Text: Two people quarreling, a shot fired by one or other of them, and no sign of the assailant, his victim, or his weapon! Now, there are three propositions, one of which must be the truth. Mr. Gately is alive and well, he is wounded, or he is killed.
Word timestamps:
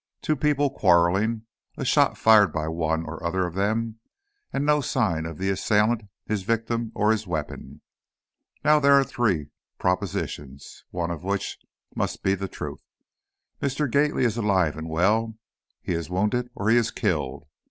Two 0.23 0.35
people 0.35 0.71
quarreling, 0.71 1.43
a 1.77 1.85
shot 1.85 2.17
fired 2.17 2.51
by 2.51 2.67
one 2.67 3.05
or 3.05 3.23
other 3.23 3.45
of 3.45 3.53
them, 3.53 3.99
and 4.51 4.65
no 4.65 4.81
sign 4.81 5.27
of 5.27 5.37
the 5.37 5.51
assailant, 5.51 6.01
his 6.25 6.41
victim, 6.41 6.91
or 6.95 7.11
his 7.11 7.27
weapon! 7.27 7.81
Now, 8.65 8.79
there 8.79 8.93
are 8.95 9.03
three 9.03 9.49
propositions, 9.77 10.85
one 10.89 11.11
of 11.11 11.23
which 11.23 11.59
must 11.95 12.23
be 12.23 12.33
the 12.33 12.47
truth. 12.47 12.81
Mr. 13.61 13.87
Gately 13.87 14.23
is 14.23 14.37
alive 14.37 14.75
and 14.75 14.89
well, 14.89 15.35
he 15.83 15.93
is 15.93 16.09
wounded, 16.09 16.49
or 16.55 16.71
he 16.71 16.77
is 16.77 16.89
killed. 16.89 17.45